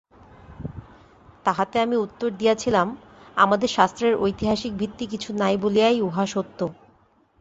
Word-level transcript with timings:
তাহাতে 1.45 1.75
আমি 1.79 1.95
উত্তর 1.95 2.29
দিয়াছিলাম 2.31 2.87
আমাদের 3.37 3.69
শাস্ত্রের 3.69 4.13
ঐতিহাসিক 4.15 4.73
ভিত্তি 4.77 5.05
কিছু 5.07 5.29
নাই 5.33 5.55
বলিয়াই 5.57 5.97
উহা 6.01 6.25
সত্য। 6.25 6.59